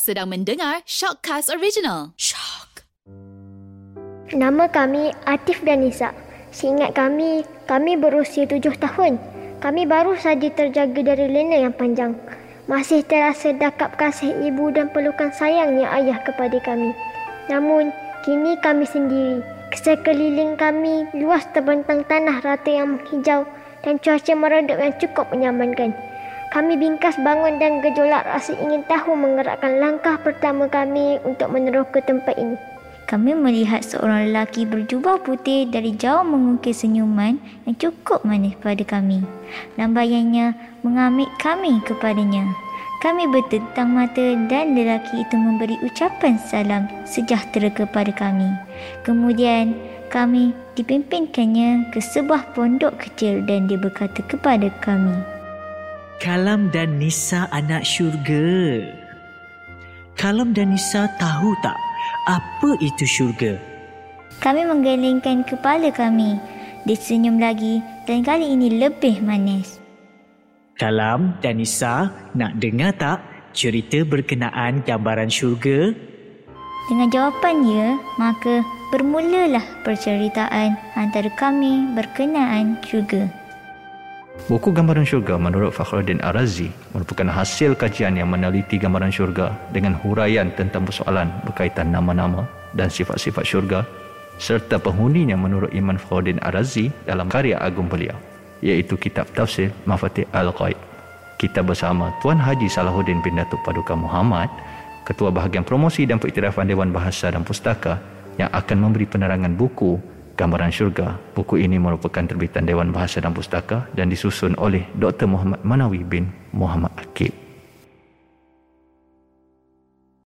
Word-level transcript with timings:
Sedang 0.00 0.32
mendengar 0.32 0.80
Shockcast 0.88 1.52
Original. 1.52 2.16
Shock. 2.16 2.88
Nama 4.32 4.64
kami 4.72 5.12
Atif 5.28 5.60
dan 5.68 5.84
Nisa. 5.84 6.16
Seingat 6.48 6.96
kami, 6.96 7.44
kami 7.68 8.00
berusia 8.00 8.48
tujuh 8.48 8.72
tahun. 8.80 9.20
Kami 9.60 9.84
baru 9.84 10.16
saja 10.16 10.48
terjaga 10.48 10.96
dari 10.96 11.28
lena 11.28 11.68
yang 11.68 11.76
panjang. 11.76 12.16
Masih 12.72 13.04
terasa 13.04 13.52
dakap 13.52 14.00
kasih 14.00 14.32
ibu 14.48 14.72
dan 14.72 14.88
pelukan 14.96 15.28
sayangnya 15.36 15.84
ayah 15.92 16.24
kepada 16.24 16.56
kami. 16.64 16.96
Namun, 17.52 17.92
kini 18.24 18.56
kami 18.64 18.88
sendiri. 18.88 19.44
Sekeliling 19.76 20.56
kami 20.56 21.04
luas 21.20 21.44
terbentang 21.52 22.00
tanah 22.08 22.40
rata 22.40 22.72
yang 22.72 22.96
menghijau 22.96 23.44
dan 23.84 24.00
cuaca 24.00 24.32
meredup 24.32 24.80
yang 24.80 24.96
cukup 24.96 25.28
menyamankan. 25.28 25.92
Kami 26.52 26.76
bingkas 26.76 27.16
bangun 27.16 27.56
dan 27.56 27.80
gejolak 27.80 28.28
rasa 28.28 28.52
ingin 28.60 28.84
tahu 28.84 29.16
menggerakkan 29.16 29.80
langkah 29.80 30.20
pertama 30.20 30.68
kami 30.68 31.16
untuk 31.24 31.48
meneroka 31.48 32.04
tempat 32.04 32.36
ini. 32.36 32.60
Kami 33.08 33.32
melihat 33.32 33.80
seorang 33.80 34.28
lelaki 34.28 34.68
berjubah 34.68 35.24
putih 35.24 35.64
dari 35.72 35.96
jauh 35.96 36.20
mengukir 36.20 36.76
senyuman 36.76 37.40
yang 37.64 37.76
cukup 37.80 38.20
manis 38.28 38.52
pada 38.60 38.84
kami. 38.84 39.24
Lambayannya 39.80 40.52
mengambil 40.84 41.32
kami 41.40 41.80
kepadanya. 41.88 42.44
Kami 43.00 43.32
bertentang 43.32 43.88
mata 43.88 44.36
dan 44.52 44.76
lelaki 44.76 45.24
itu 45.24 45.36
memberi 45.40 45.80
ucapan 45.80 46.36
salam 46.36 46.84
sejahtera 47.08 47.72
kepada 47.72 48.12
kami. 48.12 48.52
Kemudian 49.08 49.72
kami 50.12 50.52
dipimpinkannya 50.76 51.88
ke 51.96 51.98
sebuah 52.04 52.52
pondok 52.52 53.00
kecil 53.00 53.40
dan 53.48 53.72
dia 53.72 53.80
berkata 53.80 54.20
kepada 54.28 54.68
kami. 54.84 55.16
Kalam 56.22 56.70
dan 56.70 57.02
Nisa 57.02 57.50
anak 57.50 57.82
syurga. 57.82 58.78
Kalam 60.14 60.54
dan 60.54 60.70
Nisa 60.70 61.10
tahu 61.18 61.50
tak 61.66 61.74
apa 62.30 62.78
itu 62.78 63.02
syurga? 63.02 63.58
Kami 64.38 64.62
menggelingkan 64.62 65.42
kepala 65.42 65.90
kami. 65.90 66.38
Dia 66.86 66.94
senyum 66.94 67.42
lagi 67.42 67.82
dan 68.06 68.22
kali 68.22 68.54
ini 68.54 68.78
lebih 68.78 69.18
manis. 69.18 69.82
Kalam 70.78 71.42
dan 71.42 71.58
Nisa 71.58 72.14
nak 72.38 72.54
dengar 72.62 72.94
tak 72.94 73.18
cerita 73.50 74.06
berkenaan 74.06 74.86
gambaran 74.86 75.26
syurga? 75.26 75.90
Dengan 76.86 77.10
jawapan 77.10 77.66
ya, 77.66 77.98
maka 78.22 78.62
bermulalah 78.94 79.82
perceritaan 79.82 80.78
antara 80.94 81.34
kami 81.34 81.90
berkenaan 81.98 82.78
syurga. 82.86 83.41
Buku 84.50 84.74
Gambaran 84.74 85.06
Syurga 85.06 85.38
menurut 85.38 85.70
Fakhruddin 85.70 86.18
Arazi 86.18 86.66
merupakan 86.90 87.30
hasil 87.30 87.78
kajian 87.78 88.18
yang 88.18 88.26
meneliti 88.26 88.74
gambaran 88.74 89.14
syurga 89.14 89.54
dengan 89.70 89.94
huraian 89.94 90.50
tentang 90.58 90.82
persoalan 90.82 91.30
berkaitan 91.46 91.94
nama-nama 91.94 92.42
dan 92.74 92.90
sifat-sifat 92.90 93.46
syurga 93.46 93.86
serta 94.42 94.82
penghuninya 94.82 95.38
menurut 95.38 95.70
Iman 95.70 95.94
Fakhruddin 95.94 96.42
Arazi 96.42 96.90
dalam 97.06 97.30
karya 97.30 97.54
agung 97.62 97.86
beliau 97.86 98.18
iaitu 98.66 98.98
kitab 98.98 99.30
tafsir 99.30 99.70
Mafatih 99.86 100.26
Al-Qaid. 100.34 100.74
Kita 101.38 101.62
bersama 101.62 102.10
Tuan 102.18 102.42
Haji 102.42 102.66
Salahuddin 102.66 103.22
bin 103.22 103.38
Datuk 103.38 103.62
Paduka 103.62 103.94
Muhammad, 103.94 104.50
Ketua 105.06 105.30
Bahagian 105.30 105.62
Promosi 105.62 106.02
dan 106.02 106.18
Periktirafan 106.18 106.66
Dewan 106.66 106.90
Bahasa 106.90 107.30
dan 107.30 107.46
Pustaka 107.46 108.02
yang 108.42 108.50
akan 108.50 108.90
memberi 108.90 109.06
penerangan 109.06 109.54
buku 109.54 110.02
Gambaran 110.38 110.72
Syurga. 110.72 111.18
Buku 111.36 111.60
ini 111.60 111.76
merupakan 111.76 112.24
terbitan 112.24 112.64
Dewan 112.64 112.94
Bahasa 112.94 113.20
dan 113.20 113.36
Pustaka 113.36 113.90
dan 113.92 114.08
disusun 114.08 114.56
oleh 114.56 114.88
Dr. 114.96 115.28
Muhammad 115.28 115.60
Manawi 115.66 116.06
bin 116.06 116.30
Muhammad 116.54 116.92
Akib. 116.96 117.41